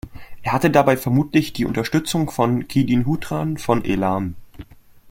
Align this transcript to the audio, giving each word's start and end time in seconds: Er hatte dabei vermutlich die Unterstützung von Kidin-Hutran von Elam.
Er 0.41 0.53
hatte 0.53 0.71
dabei 0.71 0.97
vermutlich 0.97 1.53
die 1.53 1.63
Unterstützung 1.65 2.31
von 2.31 2.67
Kidin-Hutran 2.67 3.59
von 3.59 3.85
Elam. 3.85 4.35